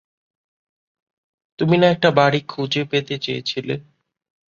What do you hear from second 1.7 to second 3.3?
না একটা বাড়ি খুঁজে পেতে